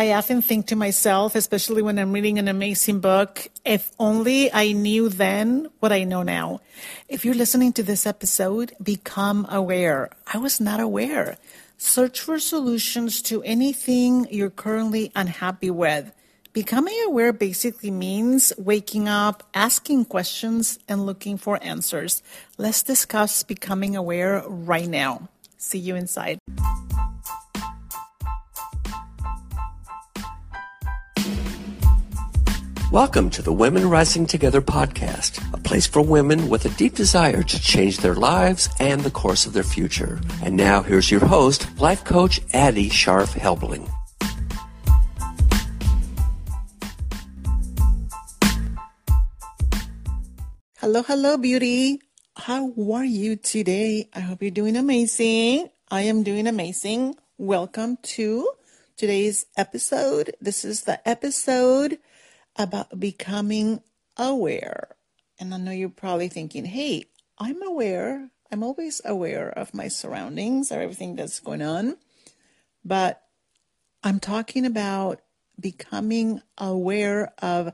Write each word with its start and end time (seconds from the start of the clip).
I 0.00 0.12
often 0.12 0.40
think 0.40 0.68
to 0.68 0.76
myself, 0.76 1.34
especially 1.34 1.82
when 1.82 1.98
I'm 1.98 2.12
reading 2.12 2.38
an 2.38 2.48
amazing 2.48 3.00
book, 3.00 3.48
if 3.66 3.92
only 3.98 4.50
I 4.50 4.72
knew 4.72 5.10
then 5.10 5.68
what 5.80 5.92
I 5.92 6.04
know 6.04 6.22
now. 6.22 6.62
If 7.06 7.26
you're 7.26 7.34
listening 7.34 7.74
to 7.74 7.82
this 7.82 8.06
episode, 8.06 8.72
become 8.82 9.46
aware. 9.50 10.08
I 10.26 10.38
was 10.38 10.58
not 10.58 10.80
aware. 10.80 11.36
Search 11.76 12.18
for 12.18 12.38
solutions 12.38 13.20
to 13.28 13.42
anything 13.42 14.26
you're 14.30 14.48
currently 14.48 15.12
unhappy 15.14 15.70
with. 15.70 16.10
Becoming 16.54 16.96
aware 17.04 17.34
basically 17.34 17.90
means 17.90 18.54
waking 18.56 19.06
up, 19.06 19.42
asking 19.52 20.06
questions, 20.06 20.78
and 20.88 21.04
looking 21.04 21.36
for 21.36 21.62
answers. 21.62 22.22
Let's 22.56 22.82
discuss 22.82 23.42
becoming 23.42 23.96
aware 23.96 24.42
right 24.48 24.88
now. 24.88 25.28
See 25.58 25.78
you 25.78 25.94
inside. 25.94 26.38
Welcome 32.92 33.30
to 33.30 33.42
the 33.42 33.52
Women 33.52 33.88
Rising 33.88 34.26
Together 34.26 34.60
podcast, 34.60 35.54
a 35.54 35.58
place 35.58 35.86
for 35.86 36.02
women 36.02 36.48
with 36.48 36.64
a 36.64 36.70
deep 36.70 36.96
desire 36.96 37.40
to 37.40 37.60
change 37.60 37.98
their 37.98 38.16
lives 38.16 38.68
and 38.80 39.02
the 39.02 39.12
course 39.12 39.46
of 39.46 39.52
their 39.52 39.62
future. 39.62 40.20
And 40.42 40.56
now 40.56 40.82
here's 40.82 41.08
your 41.08 41.24
host, 41.24 41.68
life 41.78 42.02
coach 42.02 42.40
Addie 42.52 42.88
Sharf 42.88 43.34
Helbling. 43.34 43.88
Hello, 50.78 51.04
hello, 51.04 51.36
beauty. 51.36 52.00
How 52.34 52.74
are 52.92 53.04
you 53.04 53.36
today? 53.36 54.08
I 54.12 54.18
hope 54.18 54.42
you're 54.42 54.50
doing 54.50 54.76
amazing. 54.76 55.68
I 55.92 56.02
am 56.02 56.24
doing 56.24 56.48
amazing. 56.48 57.14
Welcome 57.38 57.98
to 58.02 58.50
today's 58.96 59.46
episode. 59.56 60.34
This 60.40 60.64
is 60.64 60.82
the 60.82 61.08
episode 61.08 62.00
about 62.62 62.98
becoming 62.98 63.82
aware. 64.16 64.96
And 65.38 65.54
I 65.54 65.56
know 65.56 65.72
you're 65.72 65.88
probably 65.88 66.28
thinking, 66.28 66.64
hey, 66.64 67.06
I'm 67.38 67.62
aware. 67.62 68.30
I'm 68.52 68.62
always 68.62 69.00
aware 69.04 69.48
of 69.48 69.74
my 69.74 69.88
surroundings 69.88 70.70
or 70.70 70.80
everything 70.80 71.16
that's 71.16 71.40
going 71.40 71.62
on. 71.62 71.96
But 72.84 73.22
I'm 74.02 74.20
talking 74.20 74.66
about 74.66 75.20
becoming 75.58 76.42
aware 76.58 77.32
of 77.38 77.72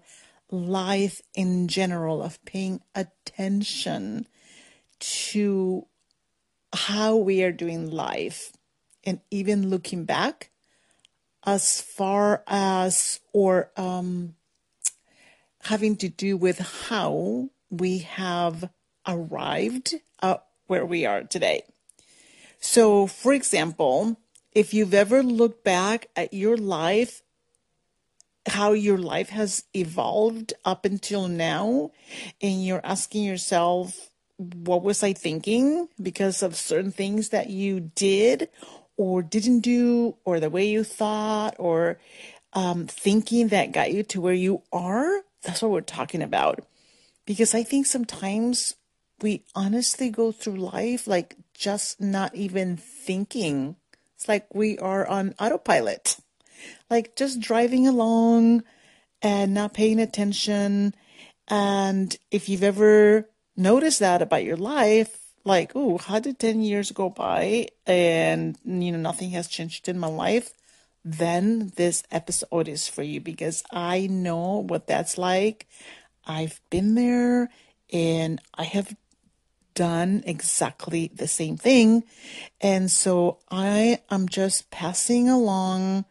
life 0.51 1.21
in 1.35 1.69
general, 1.69 2.23
of 2.23 2.45
paying 2.45 2.81
attention 2.95 4.27
to 4.99 5.87
how 6.73 7.17
we 7.17 7.43
are 7.43 7.53
doing 7.53 7.91
life 7.91 8.53
and 9.05 9.21
even 9.31 9.71
looking 9.71 10.05
back 10.05 10.51
as 11.45 11.81
far 11.81 12.43
as 12.47 13.21
or 13.33 13.71
um, 13.77 14.35
having 15.69 15.97
to 15.97 16.09
do 16.09 16.37
with 16.37 16.59
how 16.89 17.51
we 17.71 17.99
have 17.99 18.71
arrived 19.07 19.95
where 20.67 20.85
we 20.85 21.07
are 21.07 21.23
today. 21.23 21.63
So, 22.61 23.07
for 23.07 23.33
example, 23.33 24.19
if 24.53 24.75
you've 24.75 24.95
ever 24.95 25.23
looked 25.23 25.65
back 25.65 26.09
at 26.17 26.33
your 26.33 26.57
life, 26.57 27.23
how 28.47 28.73
your 28.73 28.99
life 28.99 29.29
has 29.31 29.65
evolved 29.75 30.55
up 30.65 30.85
until 30.85 31.29
now, 31.29 31.91
and 32.41 32.65
you're 32.65 32.85
asking 32.85 33.25
yourself, 33.25 34.11
what 34.37 34.83
was 34.83 35.03
I 35.03 35.13
thinking 35.13 35.89
because 36.01 36.43
of 36.43 36.57
certain 36.57 36.93
things 36.93 37.31
that 37.31 37.49
you 37.49 37.81
did 37.81 38.49
or 38.97 39.23
didn't 39.23 39.61
do, 39.61 40.17
or 40.25 40.41
the 40.41 40.51
way 40.51 40.67
you 40.67 40.83
thought, 40.83 41.55
or 41.59 41.99
um, 42.55 42.87
thinking 42.87 43.49
that 43.49 43.73
got 43.73 43.93
you 43.93 44.03
to 44.05 44.21
where 44.21 44.33
you 44.35 44.63
are? 44.73 45.23
That's 45.47 45.63
what 45.63 45.71
we're 45.71 45.81
talking 45.81 46.23
about. 46.23 46.67
Because 47.25 47.55
I 47.55 47.63
think 47.63 47.87
sometimes 47.87 48.75
we 49.23 49.45
honestly 49.55 50.11
go 50.11 50.33
through 50.33 50.57
life 50.57 51.07
like 51.07 51.37
just 51.55 52.01
not 52.01 52.35
even 52.35 52.77
thinking. 52.77 53.77
It's 54.15 54.29
like 54.29 54.53
we 54.55 54.79
are 54.79 55.07
on 55.07 55.35
autopilot, 55.39 56.17
like 56.91 57.17
just 57.17 57.41
driving 57.41 57.87
along 57.87 58.65
and 59.23 59.55
not 59.55 59.73
paying 59.73 60.01
attention. 60.01 60.95
And 61.49 62.17
if 62.31 62.49
you've 62.49 62.65
ever 62.65 63.29
noticed 63.57 64.01
that 64.01 64.23
about 64.23 64.45
your 64.45 64.57
life, 64.57 65.17
like, 65.45 65.73
oh, 65.77 65.99
how 65.99 66.19
did 66.19 66.41
10 66.41 66.61
years 66.61 66.91
go 66.91 67.09
by 67.09 67.69
and, 67.87 68.59
you 68.65 68.91
know, 68.91 68.99
nothing 68.99 69.31
has 69.31 69.47
changed 69.47 69.89
in 69.89 69.99
my 69.99 70.09
life? 70.09 70.53
Then 71.07 71.71
this 71.77 72.03
episode 72.11 72.67
is 72.67 72.89
for 72.89 73.05
you 73.05 73.21
because 73.21 73.63
I 73.71 74.09
know 74.09 74.65
what 74.67 74.89
that's 74.89 75.17
like. 75.17 75.69
I've 76.27 76.61
been 76.69 76.97
there 76.97 77.49
and 77.93 78.41
I 78.53 78.65
have 78.65 78.97
done 79.75 80.25
exactly 80.27 81.13
the 81.15 81.29
same 81.29 81.57
thing. 81.57 82.03
And 82.61 82.91
so 82.91 83.39
I 83.49 84.01
am 84.11 84.29
just 84.29 84.73
passing 84.73 85.29
along 85.29 86.07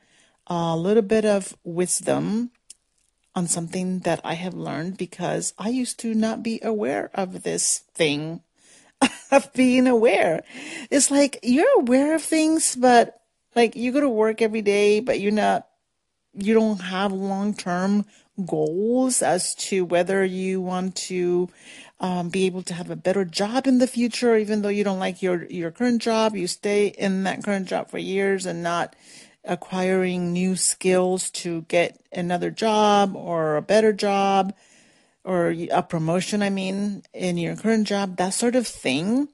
a 0.47 0.77
little 0.77 1.03
bit 1.03 1.25
of 1.25 1.57
wisdom 1.65 2.51
on 3.35 3.47
something 3.47 3.99
that 3.99 4.21
I 4.23 4.35
have 4.35 4.53
learned 4.53 4.97
because 4.97 5.53
I 5.59 5.69
used 5.69 5.99
to 5.99 6.13
not 6.13 6.41
be 6.41 6.61
aware 6.63 7.11
of 7.13 7.43
this 7.43 7.79
thing 7.93 8.43
of 9.31 9.51
being 9.51 9.87
aware. 9.87 10.43
It's 10.89 11.11
like 11.11 11.39
you're 11.43 11.81
aware 11.81 12.15
of 12.15 12.21
things, 12.21 12.77
but 12.77 13.19
like 13.55 13.75
you 13.75 13.91
go 13.91 14.01
to 14.01 14.09
work 14.09 14.41
every 14.41 14.61
day, 14.61 14.99
but 14.99 15.19
you're 15.19 15.31
not, 15.31 15.67
you 16.33 16.53
don't 16.53 16.81
have 16.81 17.11
long 17.11 17.53
term 17.53 18.05
goals 18.45 19.21
as 19.21 19.55
to 19.55 19.85
whether 19.85 20.23
you 20.25 20.59
want 20.59 20.95
to 20.95 21.49
um, 21.99 22.29
be 22.29 22.45
able 22.45 22.61
to 22.63 22.73
have 22.73 22.89
a 22.89 22.95
better 22.95 23.23
job 23.23 23.67
in 23.67 23.77
the 23.77 23.87
future, 23.87 24.35
even 24.35 24.61
though 24.61 24.69
you 24.69 24.83
don't 24.83 24.99
like 24.99 25.21
your, 25.21 25.45
your 25.45 25.71
current 25.71 26.01
job, 26.01 26.35
you 26.35 26.47
stay 26.47 26.87
in 26.87 27.23
that 27.23 27.43
current 27.43 27.67
job 27.67 27.89
for 27.89 27.97
years 27.97 28.45
and 28.45 28.61
not 28.61 28.95
acquiring 29.45 30.33
new 30.33 30.55
skills 30.55 31.29
to 31.29 31.61
get 31.63 32.01
another 32.11 32.51
job 32.51 33.15
or 33.15 33.55
a 33.55 33.61
better 33.61 33.93
job 33.93 34.53
or 35.23 35.55
a 35.71 35.81
promotion, 35.81 36.43
I 36.43 36.49
mean, 36.49 37.03
in 37.13 37.37
your 37.37 37.55
current 37.55 37.87
job, 37.87 38.17
that 38.17 38.33
sort 38.33 38.55
of 38.55 38.67
thing. 38.67 39.27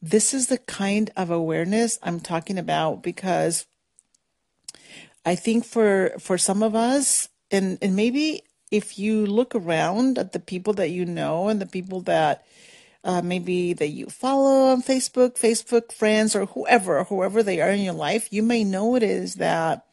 This 0.00 0.34
is 0.34 0.48
the 0.48 0.58
kind 0.58 1.10
of 1.16 1.30
awareness 1.30 1.98
I'm 2.02 2.20
talking 2.20 2.58
about 2.58 3.02
because 3.02 3.66
I 5.24 5.34
think 5.34 5.64
for 5.64 6.12
for 6.18 6.38
some 6.38 6.62
of 6.62 6.74
us 6.74 7.28
and 7.50 7.78
and 7.82 7.96
maybe 7.96 8.42
if 8.70 8.98
you 8.98 9.26
look 9.26 9.54
around 9.54 10.18
at 10.18 10.32
the 10.32 10.40
people 10.40 10.72
that 10.74 10.90
you 10.90 11.04
know 11.04 11.48
and 11.48 11.60
the 11.60 11.66
people 11.66 12.00
that 12.02 12.44
uh, 13.04 13.22
maybe 13.22 13.72
that 13.72 13.88
you 13.88 14.06
follow 14.06 14.72
on 14.72 14.82
Facebook, 14.82 15.38
Facebook 15.38 15.92
friends, 15.92 16.34
or 16.34 16.46
whoever, 16.46 17.04
whoever 17.04 17.40
they 17.40 17.60
are 17.60 17.70
in 17.70 17.80
your 17.80 17.94
life, 17.94 18.32
you 18.32 18.42
may 18.42 18.64
notice 18.64 19.34
that 19.34 19.86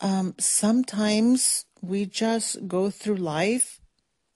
um, 0.00 0.34
sometimes 0.38 1.66
we 1.82 2.06
just 2.06 2.66
go 2.66 2.88
through 2.88 3.16
life 3.16 3.80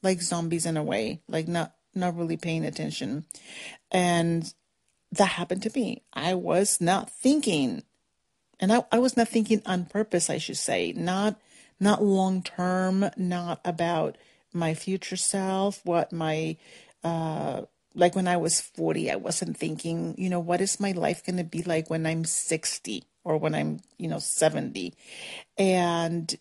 like 0.03 0.21
zombies 0.21 0.67
in 0.67 0.77
a 0.77 0.83
way, 0.83 1.23
like 1.29 1.49
not 1.49 1.73
not 1.95 2.17
really 2.17 2.37
paying 2.37 2.65
attention, 2.67 3.25
and 3.91 4.53
that 5.17 5.31
happened 5.31 5.63
to 5.63 5.73
me. 5.75 6.03
I 6.13 6.35
was 6.35 6.81
not 6.81 7.11
thinking, 7.11 7.83
and 8.61 8.73
I, 8.73 8.85
I 8.93 8.99
was 8.99 9.17
not 9.17 9.29
thinking 9.29 9.63
on 9.67 9.87
purpose, 9.87 10.31
I 10.31 10.39
should 10.39 10.59
say, 10.59 10.93
not 10.93 11.41
not 11.81 12.03
long 12.03 12.43
term, 12.43 13.11
not 13.17 13.61
about 13.65 14.17
my 14.53 14.75
future 14.75 15.17
self, 15.17 15.85
what 15.85 16.13
my 16.13 16.57
uh 17.03 17.63
like 17.95 18.17
when 18.17 18.27
I 18.27 18.37
was 18.37 18.61
40, 18.61 19.11
I 19.11 19.17
wasn't 19.17 19.57
thinking, 19.57 20.17
you 20.19 20.29
know, 20.29 20.41
what 20.41 20.61
is 20.61 20.81
my 20.81 20.93
life 20.93 21.25
going 21.25 21.37
to 21.37 21.45
be 21.45 21.63
like 21.63 21.89
when 21.89 22.07
I'm 22.07 22.25
60 22.25 23.05
or 23.23 23.39
when 23.39 23.55
I'm, 23.55 23.81
you 23.99 24.09
know, 24.09 24.19
70? 24.19 24.95
And 25.57 26.35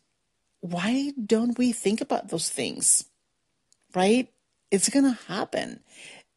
why 0.62 1.14
don't 1.24 1.58
we 1.58 1.72
think 1.72 2.02
about 2.02 2.30
those 2.30 2.50
things? 2.50 3.06
Right? 3.94 4.30
It's 4.72 4.90
going 4.90 5.06
to 5.06 5.20
happen. 5.28 5.82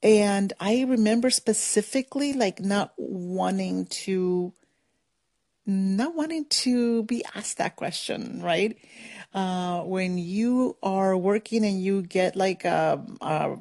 And 0.03 0.53
I 0.61 0.83
remember 0.83 1.31
specifically 1.31 2.33
like 2.33 2.61
not 2.61 2.93
wanting 2.97 3.87
to 3.87 4.53
not 5.67 6.15
wanting 6.15 6.45
to 6.45 7.03
be 7.05 7.25
asked 7.35 7.59
that 7.59 7.75
question, 7.75 8.41
right? 8.41 8.79
Uh, 9.35 9.81
when 9.81 10.17
you 10.17 10.77
are 10.81 11.17
working 11.17 11.65
and 11.65 11.83
you 11.83 12.03
get 12.03 12.37
like 12.37 12.65
a, 12.65 13.05
a 13.21 13.57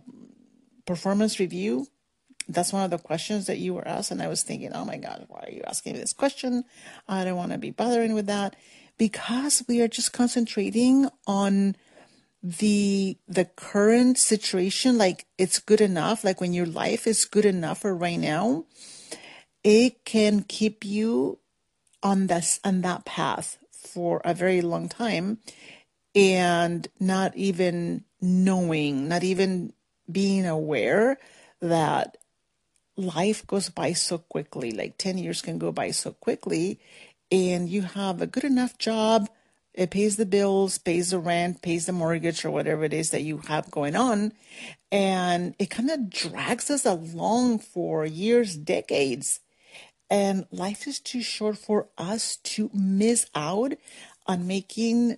performance 0.86 1.40
review, 1.40 1.88
that's 2.48 2.72
one 2.72 2.84
of 2.84 2.92
the 2.92 3.00
questions 3.00 3.48
that 3.48 3.58
you 3.58 3.74
were 3.74 3.88
asked. 3.88 4.12
And 4.12 4.22
I 4.22 4.28
was 4.28 4.44
thinking, 4.44 4.72
oh 4.74 4.86
my 4.86 4.98
God, 4.98 5.26
why 5.30 5.46
are 5.48 5.52
you 5.52 5.64
asking 5.66 5.94
me 5.94 6.00
this 6.00 6.14
question? 6.14 6.64
I 7.08 7.26
don't 7.26 7.38
want 7.38 7.54
to 7.54 7.58
be 7.58 7.72
bothering 7.72 8.14
with 8.14 8.28
that 8.28 8.56
because 8.98 9.64
we 9.68 9.82
are 9.82 9.88
just 9.88 10.14
concentrating 10.14 11.10
on 11.26 11.76
the 12.46 13.18
the 13.28 13.46
current 13.46 14.20
situation 14.20 15.00
like 15.00 15.26
it's 15.38 15.58
good 15.58 15.82
enough 15.82 16.24
like 16.24 16.40
when 16.40 16.54
your 16.54 16.68
life 16.68 17.08
is 17.08 17.26
good 17.26 17.46
enough 17.46 17.80
for 17.80 17.96
right 17.96 18.20
now 18.20 18.66
it 19.64 20.06
can 20.06 20.44
keep 20.44 20.86
you 20.86 21.40
on 22.04 22.28
this 22.28 22.60
on 22.64 22.82
that 22.82 23.04
path 23.04 23.58
for 23.72 24.22
a 24.24 24.34
very 24.34 24.62
long 24.62 24.88
time 24.88 25.40
and 26.16 26.88
not 27.00 27.36
even 27.36 28.06
knowing, 28.22 29.08
not 29.08 29.24
even 29.24 29.74
being 30.10 30.46
aware 30.46 31.18
that 31.62 32.18
life 32.96 33.46
goes 33.46 33.70
by 33.70 33.92
so 33.94 34.18
quickly. 34.18 34.72
Like 34.72 34.98
10 34.98 35.18
years 35.18 35.42
can 35.42 35.58
go 35.58 35.72
by 35.72 35.92
so 35.92 36.12
quickly, 36.12 36.80
and 37.32 37.68
you 37.70 37.82
have 37.82 38.22
a 38.22 38.28
good 38.28 38.46
enough 38.46 38.78
job. 38.78 39.30
It 39.76 39.92
pays 39.92 40.16
the 40.16 40.26
bills, 40.26 40.78
pays 40.78 41.12
the 41.12 41.20
rent, 41.20 41.62
pays 41.62 41.86
the 41.86 41.92
mortgage, 41.92 42.46
or 42.46 42.52
whatever 42.52 42.86
it 42.86 42.94
is 42.94 43.12
that 43.12 43.24
you 43.24 43.40
have 43.48 43.70
going 43.70 43.96
on. 43.96 44.32
And 44.92 45.54
it 45.60 45.70
kind 45.70 45.90
of 45.90 46.10
drags 46.10 46.72
us 46.72 46.86
along 46.86 47.60
for 47.60 48.06
years, 48.06 48.56
decades. 48.56 49.42
And 50.10 50.46
life 50.50 50.88
is 50.88 51.00
too 51.00 51.22
short 51.22 51.58
for 51.58 51.90
us 51.98 52.38
to 52.38 52.70
miss 52.74 53.30
out 53.36 53.74
on 54.26 54.48
making 54.48 55.18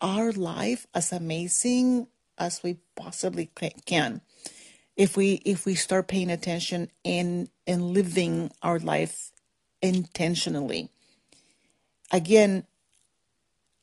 our 0.00 0.32
life 0.32 0.86
as 0.94 1.12
amazing 1.12 2.06
as 2.38 2.62
we 2.62 2.78
possibly 2.96 3.50
can 3.86 4.20
if 4.96 5.16
we 5.16 5.34
if 5.44 5.66
we 5.66 5.74
start 5.74 6.08
paying 6.08 6.30
attention 6.30 6.90
and 7.04 7.48
and 7.66 7.90
living 7.90 8.50
our 8.62 8.78
life 8.78 9.30
intentionally 9.82 10.88
again 12.12 12.64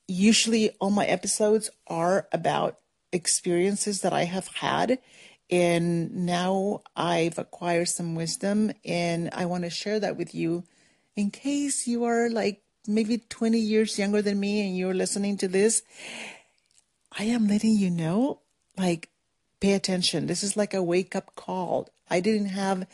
usually 0.07 0.71
all 0.79 0.89
my 0.89 1.05
episodes 1.05 1.69
are 1.88 2.27
about 2.31 2.79
experiences 3.11 4.01
that 4.01 4.13
i 4.13 4.23
have 4.23 4.47
had 4.47 5.00
and 5.50 6.13
now 6.25 6.81
i've 6.95 7.38
acquired 7.38 7.88
some 7.88 8.15
wisdom 8.15 8.71
and 8.83 9.29
i 9.33 9.45
want 9.45 9.63
to 9.63 9.69
share 9.69 10.00
that 10.00 10.17
with 10.17 10.33
you 10.33 10.63
in 11.15 11.29
case 11.29 11.85
you 11.88 12.03
are 12.03 12.29
like 12.29 12.63
maybe 12.88 13.17
20 13.17 13.59
years 13.59 13.97
younger 13.97 14.21
than 14.21 14.39
me 14.39 14.65
and 14.65 14.77
you're 14.77 14.94
listening 14.94 15.38
to 15.38 15.47
this, 15.47 15.83
I 17.17 17.25
am 17.25 17.47
letting 17.47 17.75
you 17.75 17.89
know, 17.89 18.41
like, 18.77 19.09
pay 19.59 19.73
attention. 19.73 20.27
This 20.27 20.44
is 20.44 20.57
like 20.57 20.73
a 20.73 20.83
wake 20.83 21.15
up 21.15 21.35
call. 21.35 21.89
I 22.09 22.19
didn't 22.19 22.50
have, 22.50 22.88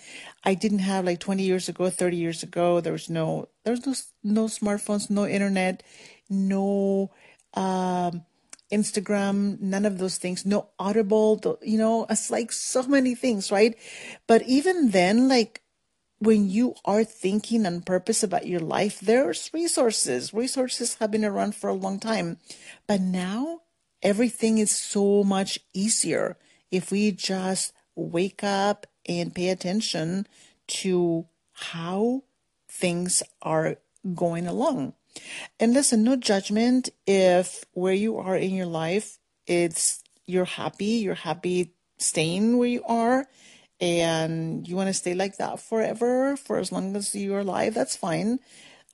I 0.43 0.53
didn't 0.53 0.79
have 0.79 1.05
like 1.05 1.19
20 1.19 1.43
years 1.43 1.69
ago, 1.69 1.89
30 1.89 2.17
years 2.17 2.43
ago. 2.43 2.79
There 2.79 2.93
was 2.93 3.09
no, 3.09 3.49
there 3.63 3.73
was 3.73 3.85
no, 3.85 3.93
no 4.23 4.45
smartphones, 4.45 5.09
no 5.09 5.25
internet, 5.25 5.83
no, 6.29 7.11
um, 7.53 8.23
Instagram, 8.71 9.59
none 9.59 9.85
of 9.85 9.97
those 9.97 10.17
things, 10.17 10.45
no 10.45 10.69
Audible, 10.77 11.57
you 11.63 11.77
know, 11.77 12.05
it's 12.09 12.29
like 12.29 12.51
so 12.51 12.83
many 12.83 13.15
things, 13.15 13.51
right? 13.51 13.75
But 14.27 14.43
even 14.43 14.91
then, 14.91 15.27
like 15.27 15.61
when 16.19 16.49
you 16.49 16.75
are 16.85 17.03
thinking 17.03 17.65
on 17.65 17.81
purpose 17.81 18.23
about 18.23 18.45
your 18.45 18.59
life, 18.59 18.99
there's 18.99 19.49
resources. 19.53 20.33
Resources 20.33 20.95
have 20.95 21.11
been 21.11 21.25
around 21.25 21.55
for 21.55 21.69
a 21.69 21.73
long 21.73 21.99
time. 21.99 22.37
But 22.87 23.01
now 23.01 23.61
everything 24.03 24.57
is 24.57 24.71
so 24.71 25.23
much 25.23 25.59
easier 25.73 26.37
if 26.71 26.91
we 26.91 27.11
just 27.11 27.73
wake 27.95 28.43
up 28.43 28.85
and 29.17 29.33
pay 29.33 29.49
attention 29.49 30.27
to 30.67 31.25
how 31.53 32.23
things 32.67 33.23
are 33.41 33.77
going 34.13 34.47
along. 34.47 34.93
And 35.59 35.73
listen, 35.73 36.03
no 36.03 36.15
judgment 36.15 36.89
if 37.07 37.65
where 37.73 37.93
you 37.93 38.17
are 38.17 38.35
in 38.35 38.53
your 38.53 38.67
life, 38.67 39.17
it's 39.47 40.03
you're 40.27 40.45
happy, 40.45 41.01
you're 41.01 41.15
happy 41.15 41.73
staying 41.97 42.57
where 42.57 42.69
you 42.69 42.83
are 42.85 43.25
and 43.81 44.67
you 44.67 44.75
want 44.75 44.87
to 44.87 44.93
stay 44.93 45.13
like 45.13 45.37
that 45.37 45.59
forever 45.59 46.37
for 46.37 46.59
as 46.59 46.71
long 46.71 46.95
as 46.95 47.15
you're 47.15 47.39
alive, 47.39 47.73
that's 47.73 47.95
fine. 47.95 48.39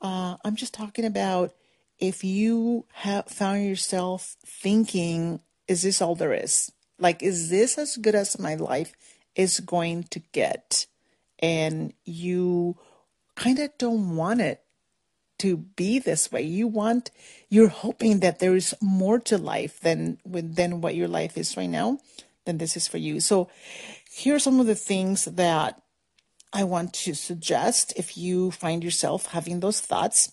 Uh, 0.01 0.38
I'm 0.45 0.56
just 0.56 0.73
talking 0.73 1.06
about 1.06 1.53
if 2.00 2.23
you 2.23 2.85
have 2.94 3.25
found 3.25 3.65
yourself 3.65 4.35
thinking, 4.45 5.39
is 5.67 5.81
this 5.81 6.01
all 6.01 6.15
there 6.15 6.33
is? 6.33 6.71
Like, 7.00 7.23
is 7.23 7.50
this 7.50 7.77
as 7.77 7.97
good 7.97 8.15
as 8.15 8.39
my 8.39 8.56
life 8.56 8.94
is 9.35 9.59
going 9.59 10.03
to 10.05 10.19
get? 10.31 10.85
And 11.39 11.93
you 12.05 12.77
kind 13.35 13.59
of 13.59 13.77
don't 13.77 14.15
want 14.15 14.41
it 14.41 14.61
to 15.39 15.57
be 15.57 15.99
this 15.99 16.31
way. 16.31 16.41
You 16.41 16.67
want, 16.67 17.11
you're 17.49 17.67
hoping 17.67 18.19
that 18.21 18.39
there 18.39 18.55
is 18.55 18.73
more 18.81 19.19
to 19.19 19.37
life 19.37 19.79
than 19.81 20.17
than 20.25 20.81
what 20.81 20.95
your 20.95 21.09
life 21.09 21.37
is 21.37 21.57
right 21.57 21.69
now. 21.69 21.99
Then 22.45 22.57
this 22.57 22.77
is 22.77 22.87
for 22.87 22.97
you. 22.97 23.19
So, 23.19 23.49
here 24.09 24.35
are 24.35 24.39
some 24.39 24.59
of 24.59 24.67
the 24.67 24.75
things 24.75 25.25
that 25.25 25.81
I 26.53 26.63
want 26.63 26.93
to 26.93 27.13
suggest 27.13 27.93
if 27.97 28.17
you 28.17 28.51
find 28.51 28.83
yourself 28.83 29.27
having 29.27 29.59
those 29.59 29.81
thoughts 29.81 30.31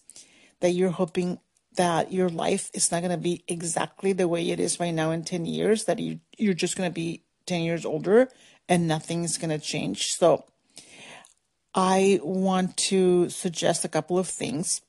that 0.60 0.70
you're 0.70 0.90
hoping 0.90 1.40
that 1.75 2.12
your 2.12 2.28
life 2.28 2.70
is 2.75 2.93
not 2.93 3.00
going 3.00 3.10
to 3.10 3.16
be 3.16 3.43
exactly 3.48 4.12
the 4.12 4.28
way 4.28 4.50
it 4.50 4.60
is 4.60 4.78
right 4.78 4.93
now 4.93 5.10
in 5.10 5.25
10 5.25 5.46
years, 5.46 5.84
that 5.84 5.98
you, 5.98 6.20
you're 6.38 6.55
just 6.55 6.76
going 6.76 6.88
to 6.88 6.94
be 6.94 7.25
10 7.46 7.62
years 7.62 7.84
older 7.84 8.28
and 8.69 8.88
nothing's 8.88 9.38
going 9.38 9.50
to 9.50 9.64
change. 9.64 10.09
So 10.12 10.44
I 11.75 12.20
want 12.23 12.76
to 12.88 13.29
suggest 13.31 13.85
a 13.85 13.88
couple 13.88 14.19
of 14.19 14.29
things. 14.29 14.82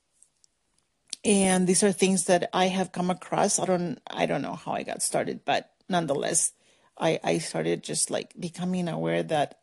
And 1.24 1.66
these 1.66 1.82
are 1.82 1.92
things 1.92 2.24
that 2.24 2.50
I 2.52 2.66
have 2.66 2.92
come 2.92 3.10
across. 3.10 3.58
I 3.58 3.64
don't 3.64 3.98
I 4.06 4.26
don't 4.26 4.42
know 4.42 4.54
how 4.54 4.72
I 4.72 4.82
got 4.82 5.02
started, 5.02 5.40
but 5.44 5.70
nonetheless, 5.88 6.52
I, 6.98 7.18
I 7.24 7.38
started 7.38 7.82
just 7.82 8.10
like 8.10 8.32
becoming 8.38 8.88
aware 8.88 9.22
that, 9.22 9.58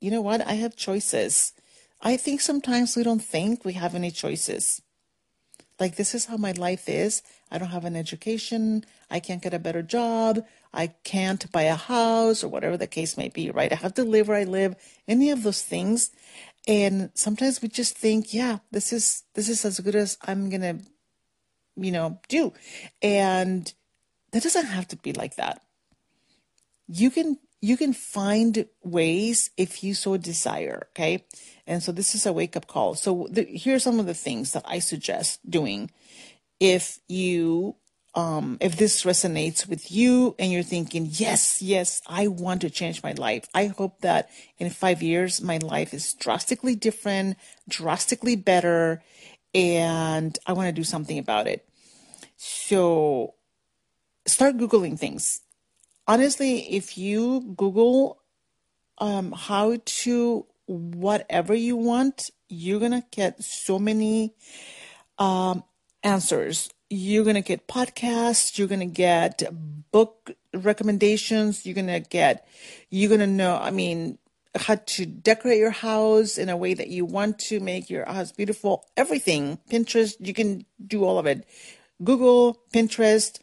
you 0.00 0.10
know 0.10 0.20
what, 0.20 0.46
I 0.46 0.54
have 0.54 0.76
choices. 0.76 1.52
I 2.00 2.16
think 2.16 2.40
sometimes 2.40 2.96
we 2.96 3.02
don't 3.02 3.24
think 3.24 3.64
we 3.64 3.72
have 3.72 3.94
any 3.94 4.10
choices. 4.10 4.82
Like, 5.78 5.96
this 5.96 6.14
is 6.14 6.26
how 6.26 6.36
my 6.36 6.52
life 6.52 6.88
is. 6.88 7.22
I 7.50 7.58
don't 7.58 7.68
have 7.68 7.84
an 7.84 7.96
education. 7.96 8.84
I 9.10 9.20
can't 9.20 9.42
get 9.42 9.52
a 9.52 9.58
better 9.58 9.82
job. 9.82 10.44
I 10.76 10.88
can't 11.04 11.50
buy 11.50 11.62
a 11.62 11.74
house 11.74 12.44
or 12.44 12.48
whatever 12.48 12.76
the 12.76 12.86
case 12.86 13.16
may 13.16 13.28
be, 13.28 13.50
right? 13.50 13.72
I 13.72 13.76
have 13.76 13.94
to 13.94 14.04
live 14.04 14.28
where 14.28 14.36
I 14.36 14.44
live, 14.44 14.76
any 15.08 15.30
of 15.30 15.42
those 15.42 15.62
things. 15.62 16.10
And 16.68 17.10
sometimes 17.14 17.62
we 17.62 17.68
just 17.68 17.96
think, 17.96 18.34
yeah, 18.34 18.58
this 18.70 18.92
is, 18.92 19.24
this 19.34 19.48
is 19.48 19.64
as 19.64 19.80
good 19.80 19.94
as 19.94 20.18
I'm 20.22 20.50
to, 20.50 20.78
you 21.76 21.92
know, 21.92 22.20
do. 22.28 22.52
And 23.02 23.72
that 24.32 24.42
doesn't 24.42 24.66
have 24.66 24.86
to 24.88 24.96
be 24.96 25.12
like 25.12 25.36
that 25.36 25.62
you 26.88 27.10
can 27.10 27.38
you 27.60 27.76
can 27.76 27.92
find 27.92 28.66
ways 28.84 29.50
if 29.56 29.82
you 29.82 29.94
so 29.94 30.16
desire 30.16 30.88
okay 30.90 31.24
and 31.66 31.82
so 31.82 31.92
this 31.92 32.14
is 32.14 32.26
a 32.26 32.32
wake 32.32 32.56
up 32.56 32.66
call 32.66 32.94
so 32.94 33.26
the, 33.30 33.42
here 33.42 33.76
are 33.76 33.80
some 33.80 33.98
of 33.98 34.06
the 34.06 34.14
things 34.14 34.52
that 34.52 34.64
i 34.66 34.78
suggest 34.78 35.40
doing 35.48 35.90
if 36.60 36.98
you 37.08 37.76
um, 38.16 38.56
if 38.60 38.76
this 38.76 39.04
resonates 39.04 39.68
with 39.68 39.92
you 39.92 40.34
and 40.38 40.50
you're 40.50 40.62
thinking 40.62 41.06
yes 41.10 41.60
yes 41.60 42.00
i 42.08 42.26
want 42.26 42.62
to 42.62 42.70
change 42.70 43.02
my 43.02 43.12
life. 43.12 43.44
I 43.54 43.66
hope 43.66 44.00
that 44.00 44.30
in 44.58 44.70
five 44.70 45.02
years 45.02 45.40
my 45.42 45.58
life 45.58 45.94
is 45.94 46.14
drastically 46.14 46.74
different 46.74 47.36
drastically 47.68 48.34
better 48.34 49.02
and 49.54 50.36
i 50.46 50.52
want 50.52 50.66
to 50.68 50.72
do 50.72 50.84
something 50.84 51.18
about 51.18 51.46
it. 51.46 51.68
So 52.36 53.34
start 54.26 54.56
googling 54.56 54.98
things. 54.98 55.42
Honestly, 56.08 56.74
if 56.74 56.96
you 56.96 57.54
Google 57.56 58.22
um, 58.98 59.32
how 59.32 59.76
to 59.84 60.46
whatever 60.66 61.54
you 61.54 61.76
want, 61.76 62.30
you're 62.48 62.80
gonna 62.80 63.04
get 63.10 63.42
so 63.42 63.78
many 63.78 64.34
um, 65.18 65.64
answers. 66.02 66.70
You're 66.88 67.24
gonna 67.24 67.42
get 67.42 67.66
podcasts. 67.66 68.58
You're 68.58 68.68
gonna 68.68 68.86
get 68.86 69.42
book 69.90 70.30
recommendations. 70.54 71.66
You're 71.66 71.74
gonna 71.74 72.00
get. 72.00 72.46
You're 72.90 73.10
gonna 73.10 73.26
know. 73.26 73.56
I 73.56 73.70
mean, 73.70 74.18
how 74.54 74.76
to 74.76 75.06
decorate 75.06 75.58
your 75.58 75.70
house 75.70 76.38
in 76.38 76.48
a 76.48 76.56
way 76.56 76.74
that 76.74 76.88
you 76.88 77.04
want 77.04 77.38
to 77.40 77.60
make 77.60 77.90
your 77.90 78.04
house 78.04 78.32
beautiful. 78.32 78.84
Everything. 78.96 79.58
Pinterest. 79.68 80.14
You 80.20 80.32
can 80.32 80.64
do 80.84 81.04
all 81.04 81.18
of 81.18 81.26
it. 81.26 81.46
Google, 82.02 82.60
Pinterest, 82.72 83.40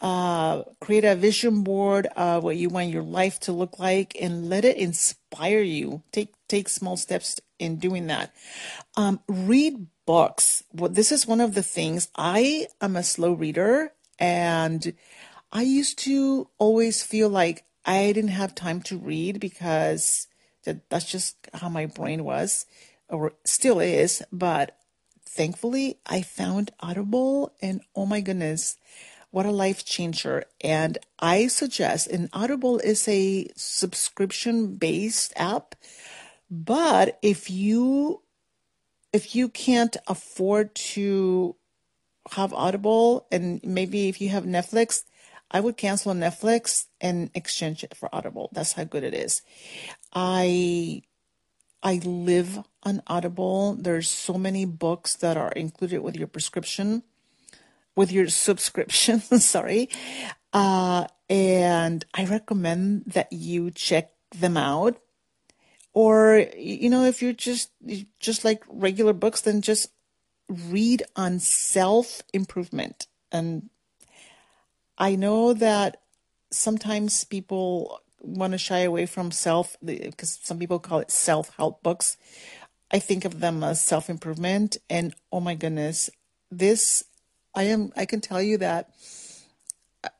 uh, 0.00 0.62
create 0.80 1.04
a 1.04 1.14
vision 1.14 1.62
board 1.62 2.06
of 2.16 2.42
what 2.42 2.56
you 2.56 2.68
want 2.68 2.88
your 2.88 3.02
life 3.02 3.38
to 3.40 3.52
look 3.52 3.78
like 3.78 4.16
and 4.20 4.48
let 4.48 4.64
it 4.64 4.76
inspire 4.76 5.60
you. 5.60 6.02
Take 6.10 6.34
take 6.48 6.68
small 6.68 6.96
steps 6.96 7.40
in 7.58 7.76
doing 7.76 8.06
that. 8.08 8.34
Um, 8.96 9.20
read 9.28 9.86
books. 10.06 10.64
Well, 10.72 10.90
this 10.90 11.12
is 11.12 11.26
one 11.26 11.40
of 11.40 11.54
the 11.54 11.62
things. 11.62 12.08
I 12.16 12.68
am 12.80 12.96
a 12.96 13.02
slow 13.02 13.32
reader, 13.32 13.92
and 14.18 14.94
I 15.52 15.62
used 15.62 15.98
to 16.00 16.48
always 16.58 17.02
feel 17.02 17.28
like 17.28 17.64
I 17.84 18.12
didn't 18.12 18.28
have 18.28 18.54
time 18.54 18.80
to 18.82 18.98
read 18.98 19.40
because 19.40 20.28
that, 20.64 20.88
that's 20.90 21.10
just 21.10 21.36
how 21.54 21.68
my 21.68 21.86
brain 21.86 22.24
was, 22.24 22.66
or 23.08 23.34
still 23.44 23.80
is. 23.80 24.22
But 24.32 24.76
thankfully, 25.26 25.98
I 26.06 26.22
found 26.22 26.70
Audible, 26.80 27.52
and 27.60 27.80
oh 27.94 28.06
my 28.06 28.20
goodness 28.20 28.76
what 29.32 29.46
a 29.46 29.50
life 29.50 29.84
changer. 29.84 30.44
And 30.60 30.98
I 31.18 31.48
suggest, 31.48 32.06
and 32.06 32.28
Audible 32.32 32.78
is 32.78 33.08
a 33.08 33.48
subscription 33.56 34.76
based 34.76 35.32
app, 35.36 35.74
but 36.50 37.18
if 37.22 37.50
you 37.50 38.22
if 39.12 39.34
you 39.36 39.48
can't 39.48 39.96
afford 40.06 40.74
to 40.74 41.56
have 42.32 42.52
Audible, 42.52 43.26
and 43.30 43.60
maybe 43.62 44.08
if 44.08 44.20
you 44.20 44.28
have 44.30 44.44
Netflix, 44.44 45.04
I 45.50 45.60
would 45.60 45.76
cancel 45.76 46.14
Netflix 46.14 46.86
and 47.00 47.30
exchange 47.34 47.84
it 47.84 47.96
for 47.96 48.08
Audible. 48.14 48.48
That's 48.52 48.72
how 48.72 48.84
good 48.84 49.04
it 49.04 49.14
is. 49.14 49.42
I 50.12 51.02
I 51.82 52.00
live 52.04 52.60
on 52.84 53.02
Audible. 53.06 53.74
There's 53.74 54.08
so 54.08 54.34
many 54.34 54.64
books 54.64 55.16
that 55.16 55.36
are 55.36 55.52
included 55.52 56.00
with 56.00 56.16
your 56.16 56.28
prescription, 56.28 57.02
with 57.96 58.12
your 58.12 58.28
subscription. 58.28 59.20
sorry, 59.40 59.90
uh, 60.52 61.06
and 61.28 62.04
I 62.14 62.24
recommend 62.24 63.04
that 63.08 63.32
you 63.32 63.70
check 63.70 64.12
them 64.30 64.56
out. 64.56 65.01
Or 65.94 66.46
you 66.56 66.88
know, 66.88 67.04
if 67.04 67.22
you're 67.22 67.32
just 67.32 67.70
just 68.18 68.44
like 68.44 68.62
regular 68.68 69.12
books, 69.12 69.42
then 69.42 69.60
just 69.60 69.88
read 70.48 71.02
on 71.16 71.38
self 71.38 72.22
improvement 72.32 73.06
and 73.30 73.70
I 74.98 75.16
know 75.16 75.52
that 75.54 76.02
sometimes 76.50 77.24
people 77.24 78.00
want 78.20 78.52
to 78.52 78.58
shy 78.58 78.80
away 78.80 79.06
from 79.06 79.30
self 79.30 79.76
because 79.84 80.38
some 80.42 80.58
people 80.58 80.78
call 80.78 81.00
it 81.00 81.10
self 81.10 81.56
help 81.56 81.82
books. 81.82 82.16
I 82.90 82.98
think 82.98 83.24
of 83.24 83.40
them 83.40 83.64
as 83.64 83.82
self 83.82 84.10
improvement, 84.10 84.76
and 84.88 85.14
oh 85.32 85.40
my 85.40 85.54
goodness, 85.54 86.10
this 86.50 87.04
I 87.54 87.64
am. 87.64 87.92
I 87.96 88.04
can 88.04 88.20
tell 88.20 88.42
you 88.42 88.58
that 88.58 88.90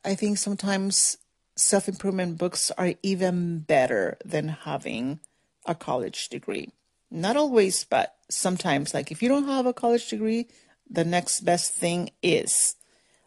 I 0.04 0.14
think 0.14 0.38
sometimes 0.38 1.18
self 1.54 1.86
improvement 1.86 2.38
books 2.38 2.70
are 2.72 2.94
even 3.02 3.60
better 3.60 4.16
than 4.24 4.48
having 4.48 5.20
a 5.66 5.74
college 5.74 6.28
degree. 6.28 6.70
Not 7.10 7.36
always, 7.36 7.84
but 7.84 8.16
sometimes. 8.30 8.94
Like 8.94 9.10
if 9.12 9.22
you 9.22 9.28
don't 9.28 9.46
have 9.46 9.66
a 9.66 9.72
college 9.72 10.08
degree, 10.08 10.48
the 10.88 11.04
next 11.04 11.40
best 11.40 11.74
thing 11.74 12.10
is 12.22 12.76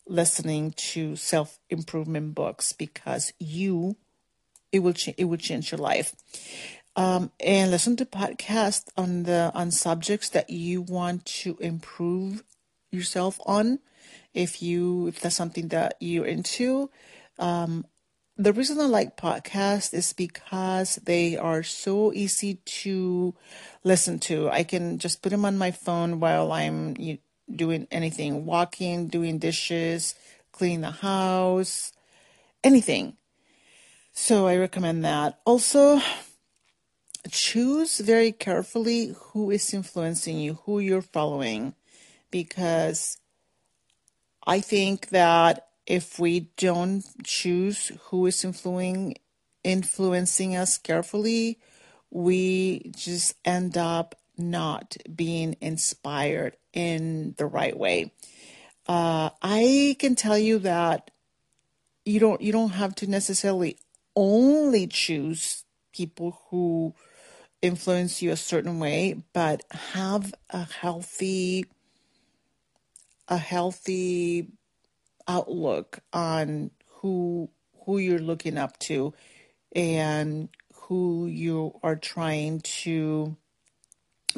listening 0.07 0.71
to 0.71 1.15
self 1.15 1.59
improvement 1.69 2.35
books 2.35 2.73
because 2.73 3.33
you 3.39 3.95
it 4.71 4.79
will 4.79 4.93
ch- 4.93 5.15
it 5.17 5.25
will 5.25 5.37
change 5.37 5.71
your 5.71 5.79
life. 5.79 6.15
Um, 6.95 7.31
and 7.39 7.71
listen 7.71 7.95
to 7.97 8.05
podcasts 8.05 8.87
on 8.97 9.23
the 9.23 9.51
on 9.53 9.71
subjects 9.71 10.29
that 10.29 10.49
you 10.49 10.81
want 10.81 11.25
to 11.43 11.57
improve 11.59 12.43
yourself 12.91 13.39
on. 13.45 13.79
If 14.33 14.61
you 14.61 15.07
if 15.07 15.19
that's 15.19 15.35
something 15.35 15.69
that 15.69 15.95
you're 15.99 16.25
into, 16.25 16.89
um, 17.39 17.85
the 18.37 18.53
reason 18.53 18.79
I 18.79 18.85
like 18.85 19.15
podcasts 19.15 19.93
is 19.93 20.11
because 20.11 20.95
they 20.97 21.37
are 21.37 21.63
so 21.63 22.11
easy 22.11 22.55
to 22.83 23.33
listen 23.83 24.19
to. 24.19 24.49
I 24.49 24.63
can 24.63 24.99
just 24.99 25.21
put 25.21 25.29
them 25.29 25.45
on 25.45 25.57
my 25.57 25.71
phone 25.71 26.19
while 26.19 26.51
I'm 26.51 26.95
doing 27.53 27.87
anything, 27.91 28.45
walking, 28.45 29.07
doing 29.07 29.37
dishes, 29.37 30.15
cleaning 30.51 30.81
the 30.81 30.91
house, 30.91 31.93
anything. 32.63 33.15
So 34.11 34.47
I 34.47 34.57
recommend 34.57 35.05
that. 35.05 35.39
Also, 35.45 36.01
choose 37.29 37.99
very 37.99 38.31
carefully 38.33 39.15
who 39.17 39.49
is 39.51 39.73
influencing 39.73 40.39
you, 40.39 40.59
who 40.65 40.79
you're 40.79 41.01
following, 41.01 41.73
because 42.31 43.17
I 44.45 44.59
think 44.59 45.09
that 45.09 45.67
if 45.85 46.19
we 46.19 46.51
don't 46.57 47.03
choose 47.23 47.91
who 48.05 48.25
is 48.25 48.43
influencing 48.43 49.15
influencing 49.63 50.55
us 50.55 50.77
carefully, 50.77 51.59
we 52.11 52.91
just 52.95 53.35
end 53.43 53.77
up 53.77 54.15
not 54.37 54.95
being 55.13 55.55
inspired 55.59 56.55
in 56.73 57.33
the 57.37 57.45
right 57.45 57.77
way. 57.77 58.11
Uh, 58.87 59.31
I 59.41 59.95
can 59.97 60.15
tell 60.15 60.37
you 60.37 60.59
that 60.59 61.09
you 62.05 62.19
don't 62.19 62.41
you 62.41 62.51
don't 62.51 62.71
have 62.71 62.93
to 62.95 63.07
necessarily 63.07 63.77
only 64.15 64.87
choose 64.87 65.63
people 65.91 66.39
who 66.49 66.93
influence 67.61 68.21
you 68.21 68.31
a 68.31 68.37
certain 68.37 68.79
way, 68.79 69.23
but 69.33 69.63
have 69.71 70.33
a 70.51 70.65
healthy 70.65 71.65
a 73.27 73.37
healthy 73.37 74.47
outlook 75.27 75.99
on 76.13 76.71
who 77.01 77.49
who 77.85 77.97
you're 77.97 78.19
looking 78.19 78.57
up 78.57 78.77
to 78.79 79.13
and 79.75 80.49
who 80.73 81.27
you 81.27 81.79
are 81.83 81.95
trying 81.95 82.61
to 82.61 83.35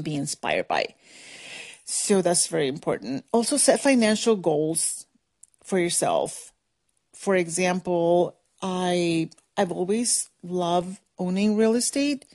be 0.01 0.15
inspired 0.15 0.67
by. 0.67 0.95
So 1.85 2.21
that's 2.21 2.47
very 2.47 2.67
important. 2.67 3.25
Also, 3.31 3.57
set 3.57 3.79
financial 3.79 4.35
goals 4.35 5.05
for 5.63 5.79
yourself. 5.79 6.51
For 7.13 7.35
example, 7.35 8.35
I 8.61 9.29
I've 9.55 9.71
always 9.71 10.29
loved 10.43 10.99
owning 11.17 11.55
real 11.55 11.75
estate. 11.75 12.25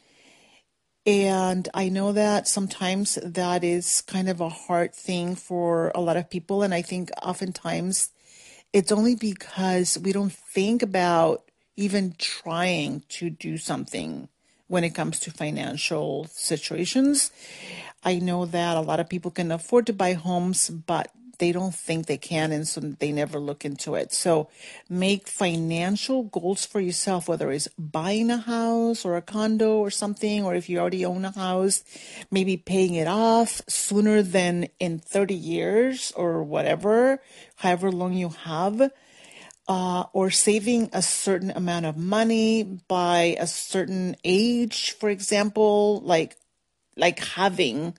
And 1.04 1.68
I 1.74 1.88
know 1.88 2.12
that 2.12 2.46
sometimes 2.46 3.16
that 3.16 3.64
is 3.64 4.02
kind 4.02 4.28
of 4.28 4.40
a 4.40 4.48
hard 4.48 4.94
thing 4.94 5.34
for 5.34 5.90
a 5.94 6.00
lot 6.00 6.16
of 6.16 6.30
people. 6.30 6.62
And 6.62 6.72
I 6.72 6.82
think 6.82 7.10
oftentimes 7.20 8.10
it's 8.72 8.92
only 8.92 9.14
because 9.14 9.98
we 9.98 10.12
don't 10.12 10.32
think 10.32 10.82
about 10.82 11.44
even 11.76 12.14
trying 12.18 13.02
to 13.08 13.30
do 13.30 13.56
something 13.58 14.28
when 14.68 14.84
it 14.84 14.94
comes 14.94 15.20
to 15.20 15.30
financial 15.30 16.26
situations. 16.30 17.30
I 18.04 18.18
know 18.18 18.46
that 18.46 18.76
a 18.76 18.80
lot 18.80 19.00
of 19.00 19.08
people 19.08 19.30
can 19.30 19.52
afford 19.52 19.86
to 19.86 19.92
buy 19.92 20.14
homes, 20.14 20.70
but 20.70 21.10
they 21.42 21.50
don't 21.50 21.74
think 21.74 22.06
they 22.06 22.16
can, 22.16 22.52
and 22.52 22.68
so 22.68 22.78
they 22.78 23.10
never 23.10 23.40
look 23.40 23.64
into 23.64 23.96
it. 23.96 24.12
So 24.12 24.48
make 24.88 25.26
financial 25.26 26.22
goals 26.22 26.64
for 26.64 26.78
yourself, 26.78 27.26
whether 27.26 27.50
it's 27.50 27.66
buying 27.76 28.30
a 28.30 28.36
house 28.36 29.04
or 29.04 29.16
a 29.16 29.22
condo 29.22 29.78
or 29.78 29.90
something, 29.90 30.44
or 30.44 30.54
if 30.54 30.68
you 30.68 30.78
already 30.78 31.04
own 31.04 31.24
a 31.24 31.32
house, 31.32 31.82
maybe 32.30 32.56
paying 32.56 32.94
it 32.94 33.08
off 33.08 33.60
sooner 33.68 34.22
than 34.22 34.68
in 34.78 35.00
30 35.00 35.34
years 35.34 36.12
or 36.14 36.44
whatever, 36.44 37.20
however 37.56 37.90
long 37.90 38.12
you 38.12 38.28
have 38.44 38.92
uh, 39.66 40.04
or 40.12 40.30
saving 40.30 40.90
a 40.92 41.02
certain 41.02 41.50
amount 41.50 41.86
of 41.86 41.96
money 41.96 42.62
by 42.86 43.36
a 43.40 43.48
certain 43.48 44.14
age, 44.22 44.92
for 44.92 45.10
example, 45.10 46.00
like 46.02 46.36
like 46.96 47.18
having 47.18 47.98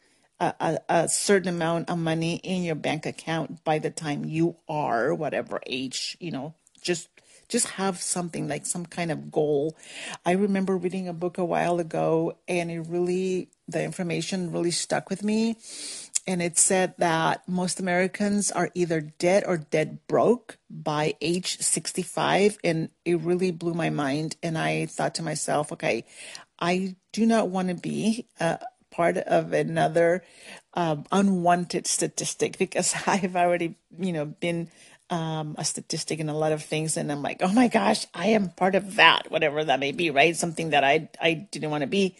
a, 0.60 0.80
a, 0.90 1.10
certain 1.10 1.50
amount 1.50 1.90
of 1.90 1.98
money 1.98 2.36
in 2.38 2.64
your 2.64 2.76
bank 2.76 3.06
account 3.06 3.64
by 3.64 3.80
the 3.80 3.90
time 3.90 4.26
you 4.26 4.56
are 4.68 5.14
whatever 5.14 5.62
age, 5.66 6.18
you 6.20 6.32
know, 6.32 6.54
just 6.82 7.10
just 7.50 7.68
have 7.68 8.02
something 8.02 8.48
like 8.48 8.66
some 8.66 8.86
kind 8.86 9.12
of 9.12 9.32
goal. 9.32 9.78
I 10.26 10.32
remember 10.32 10.76
reading 10.76 11.08
a 11.08 11.14
book 11.14 11.38
a 11.38 11.46
while 11.46 11.80
ago 11.80 12.38
and 12.48 12.72
it 12.72 12.82
really 12.88 13.50
the 13.68 13.84
information 13.84 14.52
really 14.52 14.72
stuck 14.72 15.10
with 15.10 15.24
me 15.24 15.58
and 16.26 16.42
it 16.42 16.58
said 16.58 16.94
that 17.00 17.48
most 17.48 17.80
Americans 17.80 18.52
are 18.52 18.70
either 18.74 19.02
dead 19.02 19.44
or 19.46 19.58
dead 19.58 20.00
broke 20.08 20.58
by 20.70 21.16
age 21.20 21.58
65. 21.60 22.58
And 22.64 22.90
it 23.04 23.20
really 23.20 23.52
blew 23.52 23.74
my 23.74 23.90
mind. 23.90 24.38
And 24.42 24.58
I 24.58 24.86
thought 24.86 25.16
to 25.16 25.24
myself, 25.24 25.74
okay, 25.74 26.06
I 26.58 26.96
do 27.12 27.26
not 27.26 27.50
want 27.50 27.68
to 27.70 27.76
be 27.76 28.28
part 28.94 29.18
of 29.18 29.52
another 29.54 30.24
um, 30.76 31.06
unwanted 31.12 31.88
statistic 31.88 32.58
because 32.60 32.96
I've 33.08 33.36
already, 33.36 33.76
you 33.98 34.14
know, 34.14 34.26
been 34.26 34.70
um, 35.10 35.56
a 35.58 35.66
statistic 35.66 36.20
in 36.20 36.30
a 36.30 36.38
lot 36.38 36.54
of 36.54 36.64
things, 36.64 36.98
and 36.98 37.12
I'm 37.12 37.22
like, 37.22 37.38
oh 37.42 37.52
my 37.52 37.68
gosh, 37.68 38.06
I 38.14 38.28
am 38.28 38.50
part 38.50 38.76
of 38.76 38.96
that, 38.96 39.30
whatever 39.30 39.64
that 39.64 39.80
may 39.80 39.92
be, 39.92 40.10
right? 40.10 40.36
Something 40.36 40.72
that 40.72 40.84
I 40.84 41.10
I 41.22 41.34
didn't 41.34 41.70
want 41.70 41.82
to 41.82 41.88
be, 41.88 42.16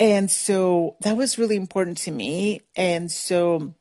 and 0.00 0.30
so 0.30 0.96
that 1.00 1.16
was 1.16 1.38
really 1.38 1.56
important 1.56 1.98
to 1.98 2.10
me, 2.10 2.62
and 2.76 3.10
so. 3.10 3.74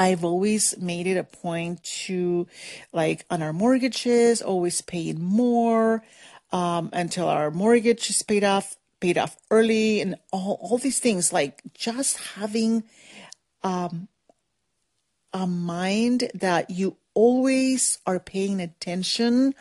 I've 0.00 0.22
always 0.22 0.78
made 0.78 1.08
it 1.08 1.16
a 1.16 1.24
point 1.24 1.82
to, 2.06 2.46
like, 2.92 3.24
on 3.30 3.42
our 3.42 3.52
mortgages, 3.52 4.40
always 4.40 4.80
paying 4.80 5.20
more 5.20 6.04
um, 6.52 6.90
until 6.92 7.26
our 7.28 7.50
mortgage 7.50 8.08
is 8.08 8.22
paid 8.22 8.44
off, 8.44 8.76
paid 9.00 9.18
off 9.18 9.36
early, 9.50 10.00
and 10.00 10.16
all 10.32 10.58
all 10.60 10.78
these 10.78 10.98
things. 10.98 11.32
Like, 11.32 11.62
just 11.74 12.18
having 12.34 12.84
um, 13.62 14.08
a 15.32 15.46
mind 15.46 16.30
that 16.34 16.70
you 16.70 16.96
always 17.14 17.98
are 18.06 18.20
paying 18.20 18.60
attention 18.60 19.54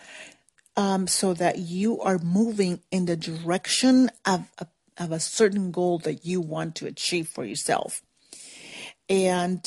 um, 0.75 1.07
so 1.07 1.33
that 1.33 1.57
you 1.57 1.99
are 2.01 2.19
moving 2.19 2.81
in 2.91 3.05
the 3.05 3.17
direction 3.17 4.11
of 4.25 4.45
a, 4.59 4.67
of 4.97 5.11
a 5.11 5.19
certain 5.19 5.71
goal 5.71 5.97
that 5.99 6.25
you 6.25 6.39
want 6.39 6.75
to 6.75 6.85
achieve 6.85 7.27
for 7.27 7.43
yourself. 7.43 8.01
And 9.09 9.65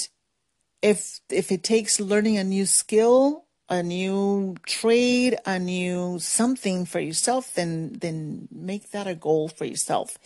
if 0.82 1.20
if 1.30 1.50
it 1.50 1.62
takes 1.62 2.00
learning 2.00 2.38
a 2.38 2.44
new 2.44 2.64
skill, 2.66 3.44
a 3.70 3.82
new 3.82 4.56
trade, 4.66 5.38
a 5.46 5.58
new 5.58 6.18
something 6.18 6.84
for 6.84 6.98
yourself, 6.98 7.54
then 7.54 7.92
then 8.00 8.48
make 8.50 8.90
that 8.90 9.06
a 9.06 9.14
goal 9.14 9.48
for 9.48 9.64
yourself. 9.64 10.18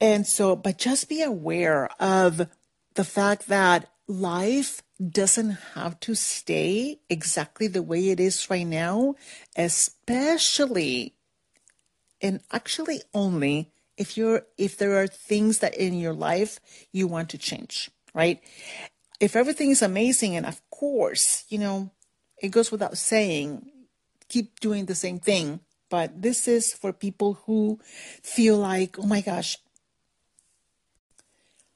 And 0.00 0.26
so, 0.26 0.54
but 0.54 0.76
just 0.76 1.08
be 1.08 1.22
aware 1.22 1.88
of 1.98 2.46
the 2.94 3.04
fact 3.04 3.48
that 3.48 3.90
life 4.06 4.82
doesn't 5.10 5.58
have 5.74 5.98
to 6.00 6.14
stay 6.14 7.00
exactly 7.08 7.68
the 7.68 7.82
way 7.82 8.10
it 8.10 8.20
is 8.20 8.50
right 8.50 8.66
now, 8.66 9.14
especially 9.56 11.14
and 12.20 12.40
actually 12.52 13.00
only 13.14 13.72
if 13.96 14.16
you're 14.16 14.42
if 14.58 14.76
there 14.76 15.00
are 15.00 15.06
things 15.06 15.60
that 15.60 15.74
in 15.74 15.94
your 15.94 16.14
life 16.14 16.60
you 16.92 17.06
want 17.06 17.30
to 17.30 17.38
change, 17.38 17.90
right? 18.14 18.40
If 19.20 19.34
everything 19.34 19.70
is 19.70 19.82
amazing 19.82 20.36
and 20.36 20.46
of 20.46 20.60
course, 20.70 21.44
you 21.48 21.58
know, 21.58 21.90
it 22.40 22.48
goes 22.48 22.70
without 22.70 22.96
saying, 22.98 23.70
keep 24.28 24.60
doing 24.60 24.86
the 24.86 24.94
same 24.94 25.18
thing. 25.18 25.60
But 25.90 26.20
this 26.20 26.46
is 26.46 26.74
for 26.74 26.92
people 26.92 27.40
who 27.46 27.80
feel 28.22 28.58
like, 28.58 28.98
oh 28.98 29.06
my 29.06 29.22
gosh, 29.22 29.56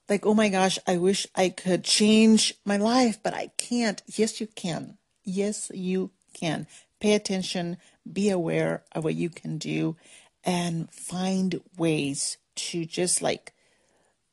like, 0.08 0.26
oh 0.26 0.34
my 0.34 0.50
gosh, 0.50 0.78
I 0.86 0.98
wish 0.98 1.26
I 1.34 1.48
could 1.48 1.84
change 1.84 2.54
my 2.66 2.76
life, 2.76 3.18
but 3.22 3.32
I 3.32 3.46
can't. 3.56 4.02
Yes, 4.06 4.40
you 4.40 4.46
can. 4.46 4.98
Yes, 5.24 5.70
you 5.72 6.10
can. 6.34 6.66
Pay 7.00 7.14
attention, 7.14 7.78
be 8.10 8.28
aware 8.28 8.84
of 8.92 9.04
what 9.04 9.14
you 9.14 9.30
can 9.30 9.56
do, 9.56 9.96
and 10.44 10.92
find 10.92 11.62
ways 11.78 12.36
to 12.54 12.84
just 12.84 13.22
like 13.22 13.54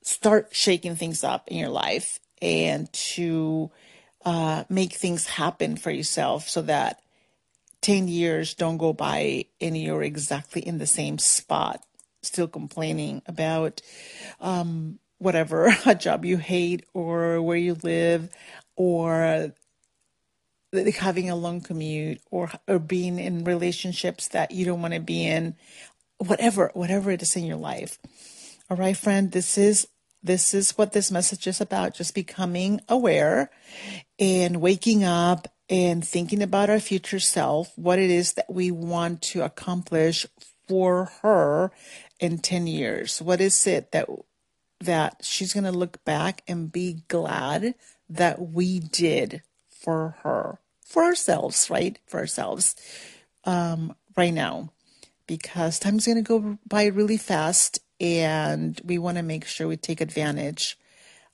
start 0.02 0.50
shaking 0.52 0.96
things 0.96 1.24
up 1.24 1.48
in 1.48 1.58
your 1.58 1.70
life 1.70 2.20
and 2.42 2.92
to 2.92 3.72
uh, 4.26 4.64
make 4.70 4.94
things 4.94 5.28
happen 5.28 5.78
for 5.78 5.92
yourself 5.92 6.48
so 6.50 6.62
that 6.64 7.02
10 7.82 8.08
years 8.08 8.54
don't 8.54 8.78
go 8.78 8.94
by 8.94 9.46
and 9.62 9.78
you're 9.78 10.04
exactly 10.04 10.62
in 10.62 10.78
the 10.78 10.86
same 10.86 11.18
spot, 11.18 11.84
still 12.22 12.48
complaining 12.48 13.22
about 13.26 13.82
um, 14.42 15.00
whatever, 15.18 15.74
a 15.86 15.96
job 15.96 16.26
you 16.26 16.38
hate 16.38 16.86
or 16.94 17.42
where 17.42 17.58
you 17.58 17.78
live 17.84 18.30
or 18.76 19.54
having 20.98 21.30
a 21.30 21.36
long 21.36 21.62
commute 21.62 22.22
or, 22.30 22.52
or 22.68 22.80
being 22.80 23.18
in 23.18 23.44
relationships 23.44 24.28
that 24.30 24.52
you 24.52 24.66
don't 24.66 24.82
want 24.82 24.94
to 24.94 25.00
be 25.00 25.26
in, 25.26 25.56
whatever, 26.18 26.72
whatever 26.74 27.12
it 27.12 27.22
is 27.22 27.36
in 27.36 27.46
your 27.46 27.58
life. 27.58 27.98
All 28.70 28.78
right, 28.78 28.96
friend, 28.96 29.32
this 29.32 29.58
is 29.58 29.88
this 30.22 30.54
is 30.54 30.78
what 30.78 30.92
this 30.92 31.12
message 31.12 31.48
is 31.48 31.62
about 31.62 31.96
just 31.96 32.14
becoming 32.14 32.82
aware 32.90 33.50
and 34.18 34.62
waking 34.62 35.04
up 35.04 35.48
and 35.70 36.06
thinking 36.06 36.42
about 36.42 36.70
our 36.70 36.80
future 36.80 37.20
self, 37.20 37.72
what 37.78 38.00
it 38.00 38.10
is 38.10 38.34
that 38.34 38.52
we 38.52 38.72
want 38.72 39.22
to 39.22 39.44
accomplish 39.44 40.26
for 40.68 41.06
her 41.22 41.72
in 42.20 42.40
10 42.40 42.68
years. 42.68 43.22
What 43.22 43.40
is 43.42 43.66
it 43.68 43.92
that 43.92 44.08
that 44.82 45.18
she's 45.22 45.54
going 45.54 45.66
to 45.66 45.72
look 45.72 46.04
back 46.06 46.42
and 46.48 46.72
be 46.72 47.04
glad 47.10 47.76
that 48.10 48.42
we 48.42 48.80
did 48.80 49.42
for 49.68 50.16
her, 50.24 50.60
for 50.86 51.04
ourselves, 51.04 51.70
right? 51.70 52.00
For 52.08 52.20
ourselves 52.20 52.76
um, 53.44 53.94
right 54.16 54.34
now. 54.34 54.72
Because 55.28 55.80
time's 55.80 56.06
going 56.06 56.16
to 56.16 56.22
go 56.22 56.58
by 56.68 56.86
really 56.86 57.18
fast 57.18 57.80
and 58.00 58.80
we 58.84 58.98
want 58.98 59.18
to 59.18 59.24
make 59.24 59.46
sure 59.46 59.68
we 59.68 59.78
take 59.78 60.02
advantage 60.02 60.78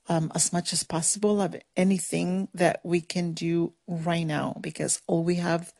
um, 0.08 0.30
as 0.34 0.52
much 0.52 0.72
as 0.72 0.82
possible 0.82 1.40
of 1.40 1.56
anything 1.76 2.48
that 2.54 2.80
we 2.84 3.00
can 3.00 3.32
do 3.32 3.72
right 3.86 4.24
now 4.24 4.56
because 4.60 5.02
all 5.06 5.24
we 5.24 5.36
have 5.36 5.72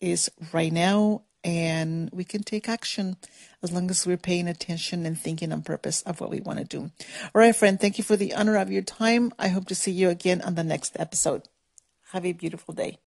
is 0.00 0.30
right 0.52 0.72
now 0.72 1.22
and 1.44 2.10
we 2.12 2.24
can 2.24 2.42
take 2.42 2.68
action 2.68 3.16
as 3.62 3.72
long 3.72 3.90
as 3.90 4.06
we're 4.06 4.16
paying 4.16 4.48
attention 4.48 5.06
and 5.06 5.18
thinking 5.18 5.52
on 5.52 5.62
purpose 5.62 6.02
of 6.02 6.20
what 6.20 6.30
we 6.30 6.40
want 6.40 6.58
to 6.58 6.64
do. 6.64 6.80
All 6.80 6.90
right, 7.34 7.54
friend, 7.54 7.80
thank 7.80 7.98
you 7.98 8.04
for 8.04 8.16
the 8.16 8.34
honor 8.34 8.56
of 8.56 8.72
your 8.72 8.82
time. 8.82 9.32
I 9.38 9.48
hope 9.48 9.66
to 9.68 9.74
see 9.74 9.92
you 9.92 10.08
again 10.10 10.42
on 10.42 10.56
the 10.56 10.64
next 10.64 10.96
episode. 10.98 11.48
Have 12.12 12.26
a 12.26 12.32
beautiful 12.32 12.74
day. 12.74 12.98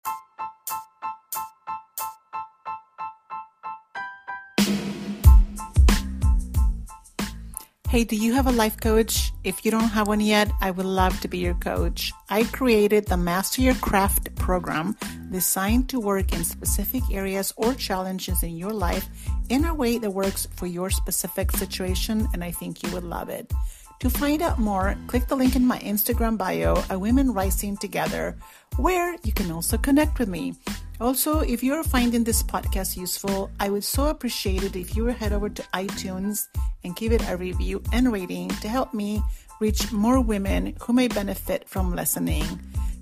Hey, 7.90 8.04
do 8.04 8.14
you 8.14 8.34
have 8.34 8.46
a 8.46 8.52
life 8.52 8.78
coach? 8.78 9.32
If 9.42 9.64
you 9.64 9.72
don't 9.72 9.88
have 9.88 10.06
one 10.06 10.20
yet, 10.20 10.48
I 10.60 10.70
would 10.70 10.86
love 10.86 11.20
to 11.22 11.26
be 11.26 11.38
your 11.38 11.54
coach. 11.54 12.12
I 12.28 12.44
created 12.44 13.06
the 13.06 13.16
Master 13.16 13.62
Your 13.62 13.74
Craft 13.74 14.32
program 14.36 14.96
designed 15.32 15.88
to 15.88 15.98
work 15.98 16.32
in 16.32 16.44
specific 16.44 17.02
areas 17.10 17.52
or 17.56 17.74
challenges 17.74 18.44
in 18.44 18.56
your 18.56 18.72
life 18.72 19.08
in 19.48 19.64
a 19.64 19.74
way 19.74 19.98
that 19.98 20.12
works 20.12 20.46
for 20.54 20.68
your 20.68 20.88
specific 20.90 21.50
situation, 21.50 22.28
and 22.32 22.44
I 22.44 22.52
think 22.52 22.84
you 22.84 22.92
would 22.92 23.02
love 23.02 23.28
it. 23.28 23.52
To 24.00 24.08
find 24.08 24.40
out 24.40 24.58
more, 24.58 24.96
click 25.08 25.28
the 25.28 25.36
link 25.36 25.56
in 25.56 25.66
my 25.66 25.78
Instagram 25.80 26.38
bio, 26.38 26.82
A 26.88 26.98
Women 26.98 27.34
Rising 27.34 27.76
Together, 27.76 28.34
where 28.78 29.14
you 29.24 29.32
can 29.32 29.50
also 29.50 29.76
connect 29.76 30.18
with 30.18 30.28
me. 30.28 30.54
Also, 31.00 31.40
if 31.40 31.62
you're 31.62 31.84
finding 31.84 32.24
this 32.24 32.42
podcast 32.42 32.96
useful, 32.96 33.50
I 33.60 33.68
would 33.68 33.84
so 33.84 34.06
appreciate 34.06 34.62
it 34.62 34.74
if 34.74 34.96
you 34.96 35.04
would 35.04 35.16
head 35.16 35.34
over 35.34 35.50
to 35.50 35.62
iTunes 35.74 36.48
and 36.82 36.96
give 36.96 37.12
it 37.12 37.28
a 37.28 37.36
review 37.36 37.82
and 37.92 38.10
rating 38.10 38.48
to 38.64 38.68
help 38.68 38.94
me 38.94 39.22
reach 39.60 39.92
more 39.92 40.20
women 40.20 40.74
who 40.80 40.94
may 40.94 41.08
benefit 41.08 41.68
from 41.68 41.94
listening. 41.94 42.44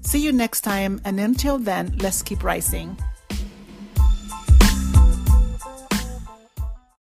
See 0.01 0.19
you 0.19 0.33
next 0.33 0.63
time, 0.63 1.01
and 1.05 1.21
until 1.21 1.59
then, 1.59 1.95
let's 1.99 2.23
keep 2.23 2.43
rising. 2.43 2.97